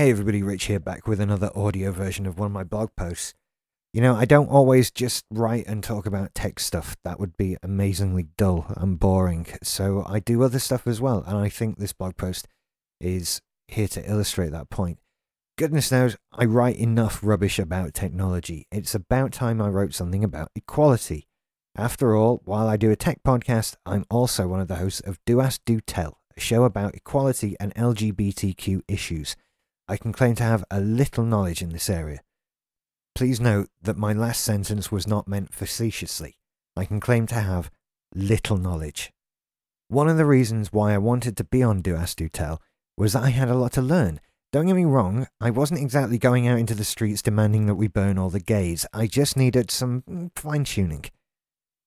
[0.00, 3.34] Hey everybody, Rich here back with another audio version of one of my blog posts.
[3.92, 6.96] You know, I don't always just write and talk about tech stuff.
[7.04, 9.46] That would be amazingly dull and boring.
[9.62, 12.48] So I do other stuff as well, and I think this blog post
[12.98, 15.00] is here to illustrate that point.
[15.58, 18.66] Goodness knows, I write enough rubbish about technology.
[18.72, 21.28] It's about time I wrote something about equality.
[21.76, 25.18] After all, while I do a tech podcast, I'm also one of the hosts of
[25.26, 29.36] Do Ask Do Tell, a show about equality and LGBTQ issues.
[29.90, 32.20] I can claim to have a little knowledge in this area.
[33.16, 36.36] Please note that my last sentence was not meant facetiously.
[36.76, 37.72] I can claim to have
[38.14, 39.12] little knowledge.
[39.88, 42.62] One of the reasons why I wanted to be on Do Ask Do Tell
[42.96, 44.20] was that I had a lot to learn.
[44.52, 47.88] Don't get me wrong, I wasn't exactly going out into the streets demanding that we
[47.88, 48.86] burn all the gays.
[48.92, 51.06] I just needed some fine tuning.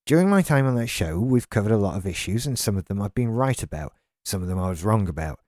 [0.06, 2.84] During my time on that show, we've covered a lot of issues, and some of
[2.86, 3.94] them I've been right about,
[4.26, 5.40] some of them I was wrong about.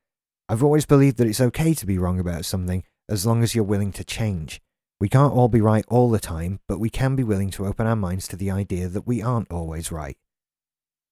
[0.47, 3.63] I've always believed that it's okay to be wrong about something as long as you're
[3.63, 4.61] willing to change.
[4.99, 7.87] We can't all be right all the time, but we can be willing to open
[7.87, 10.17] our minds to the idea that we aren't always right.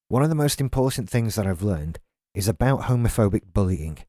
[0.08, 2.00] One of the most important things that I've learned
[2.36, 4.00] is about homophobic bullying.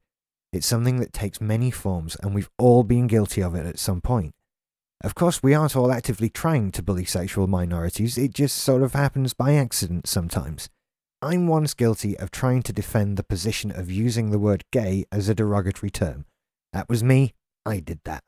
[0.52, 4.00] It's something that takes many forms, and we've all been guilty of it at some
[4.00, 4.34] point.
[5.02, 8.92] Of course, we aren't all actively trying to bully sexual minorities, it just sort of
[8.92, 10.68] happens by accident sometimes.
[11.24, 15.26] I'm once guilty of trying to defend the position of using the word gay as
[15.26, 16.26] a derogatory term.
[16.74, 17.32] That was me,
[17.64, 18.24] I did that.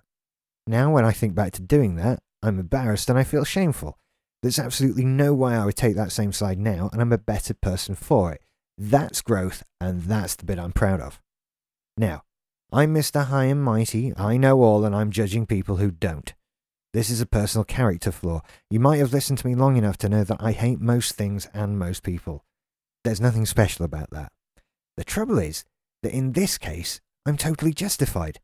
[0.66, 3.98] Now, when I think back to doing that, I'm embarrassed and I feel shameful.
[4.40, 7.52] There's absolutely no way I would take that same side now, and I'm a better
[7.52, 8.40] person for it.
[8.78, 11.20] That's growth, and that's the bit I'm proud of.
[11.98, 12.22] Now,
[12.72, 13.26] I'm Mr.
[13.26, 16.32] High and Mighty, I know all, and I'm judging people who don't.
[16.94, 18.40] This is a personal character flaw.
[18.70, 21.46] You might have listened to me long enough to know that I hate most things
[21.52, 22.42] and most people.
[23.06, 24.32] There's nothing special about that.
[24.96, 25.64] The trouble is
[26.02, 28.40] that in this case, I'm totally justified.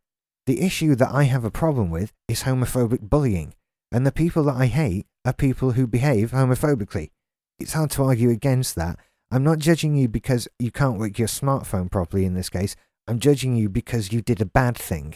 [0.46, 3.54] The issue that I have a problem with is homophobic bullying,
[3.90, 7.10] and the people that I hate are people who behave homophobically.
[7.58, 9.00] It's hard to argue against that.
[9.32, 12.76] I'm not judging you because you can't work your smartphone properly in this case.
[13.08, 15.14] I'm judging you because you did a bad thing.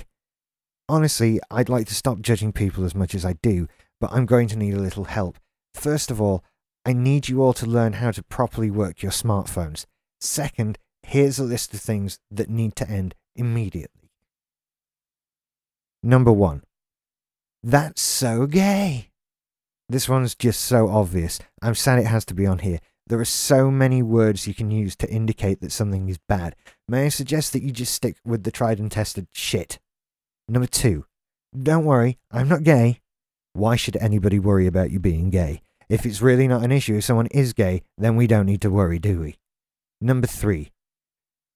[0.88, 3.68] Honestly, I'd like to stop judging people as much as I do,
[4.00, 5.38] but I'm going to need a little help.
[5.72, 6.42] First of all,
[6.86, 9.86] I need you all to learn how to properly work your smartphones.
[10.20, 14.12] Second, here's a list of things that need to end immediately.
[16.04, 16.62] Number one,
[17.60, 19.10] that's so gay.
[19.88, 21.40] This one's just so obvious.
[21.60, 22.78] I'm sad it has to be on here.
[23.08, 26.54] There are so many words you can use to indicate that something is bad.
[26.86, 29.80] May I suggest that you just stick with the tried and tested shit?
[30.48, 31.04] Number two,
[31.60, 33.00] don't worry, I'm not gay.
[33.54, 35.62] Why should anybody worry about you being gay?
[35.88, 38.70] If it's really not an issue if someone is gay, then we don't need to
[38.70, 39.36] worry, do we?
[40.00, 40.72] Number three.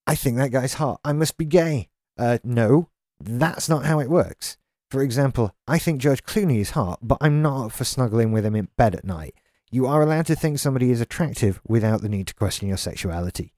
[0.06, 1.00] I think that guy's hot.
[1.04, 1.88] I must be gay.
[2.18, 2.88] Uh, no,
[3.20, 4.56] that's not how it works.
[4.90, 8.44] For example, I think George Clooney is hot, but I'm not up for snuggling with
[8.44, 9.34] him in bed at night.
[9.70, 13.52] You are allowed to think somebody is attractive without the need to question your sexuality.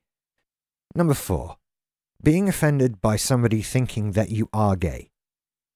[0.95, 1.57] Number four.
[2.23, 5.11] Being offended by somebody thinking that you are gay.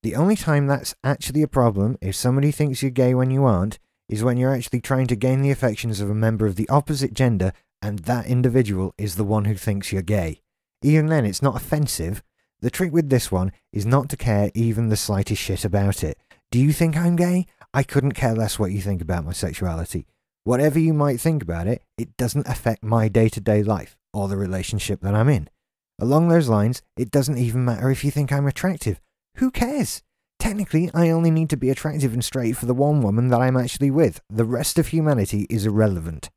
[0.03, 3.79] The only time that's actually a problem if somebody thinks you're gay when you aren't
[4.09, 7.15] is when you're actually trying to gain the affections of a member of the opposite
[7.15, 7.53] gender
[7.83, 10.41] and that individual is the one who thinks you're gay.
[10.83, 12.23] Even then, it's not offensive.
[12.61, 16.19] The trick with this one is not to care even the slightest shit about it.
[16.51, 17.47] Do you think I'm gay?
[17.75, 20.07] I couldn't care less what you think about my sexuality.
[20.45, 24.29] Whatever you might think about it, it doesn't affect my day to day life or
[24.29, 25.51] the relationship that I'm in.
[25.99, 29.01] Along those lines, it doesn't even matter if you think I'm attractive.
[29.37, 30.03] Who cares?
[30.47, 33.57] Technically, I only need to be attractive and straight for the one woman that I'm
[33.57, 34.21] actually with.
[34.31, 36.31] The rest of humanity is irrelevant.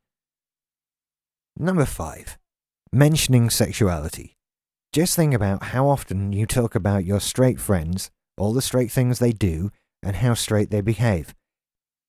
[1.56, 2.36] Number 5.
[2.92, 4.36] Mentioning sexuality.
[4.92, 9.20] Just think about how often you talk about your straight friends, all the straight things
[9.20, 9.70] they do,
[10.02, 11.32] and how straight they behave.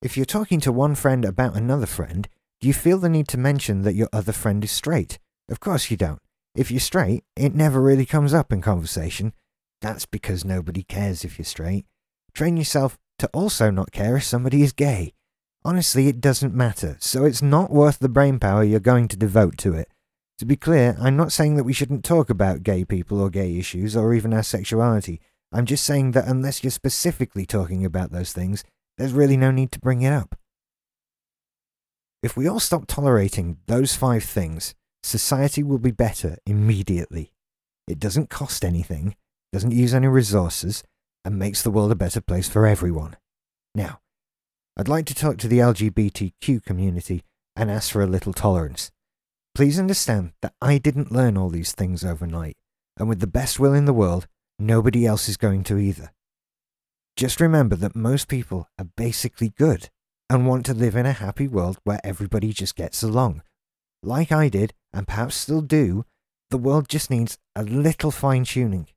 [0.01, 2.27] If you're talking to one friend about another friend,
[2.61, 5.19] do you feel the need to mention that your other friend is straight?
[5.51, 6.21] Of course you don't.
[6.55, 9.33] If you're straight, it never really comes up in conversation,
[9.81, 11.85] that's because nobody cares if you're straight.
[12.33, 15.13] Train yourself to also not care if somebody is gay.
[15.63, 19.57] Honestly, it doesn't matter, so it's not worth the brain power you're going to devote
[19.59, 19.89] to it.
[20.39, 23.57] To be clear, I'm not saying that we shouldn't talk about gay people or gay
[23.57, 25.21] issues or even our sexuality.
[25.51, 28.63] I'm just saying that unless you're specifically talking about those things,
[28.97, 30.35] there's really no need to bring it up.
[32.23, 34.73] If we all stop tolerating those five things,
[35.03, 37.33] society will be better immediately.
[37.87, 39.15] It doesn't cost anything,
[39.51, 40.83] doesn't use any resources,
[41.23, 43.17] and makes the world a better place for everyone.
[43.75, 43.99] Now,
[44.77, 47.23] I'd like to talk to the LGBTQ community
[47.55, 48.91] and ask for a little tolerance.
[49.53, 52.57] Please understand that I didn't learn all these things overnight,
[52.97, 54.27] and with the best will in the world,
[54.57, 56.11] nobody else is going to either.
[57.17, 59.89] Just remember that most people are basically good
[60.29, 63.43] and want to live in a happy world where everybody just gets along.
[64.01, 66.05] Like I did, and perhaps still do,
[66.49, 68.87] the world just needs a little fine tuning.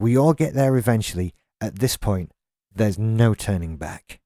[0.00, 1.34] We all get there eventually.
[1.60, 2.32] At this point,
[2.74, 4.19] there's no turning back.